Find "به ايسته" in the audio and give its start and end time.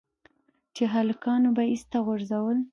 1.55-1.97